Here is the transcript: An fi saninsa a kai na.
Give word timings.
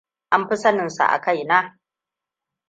An 0.37 0.45
fi 0.47 0.55
saninsa 0.57 1.05
a 1.15 1.17
kai 1.25 1.43
na. 1.43 1.79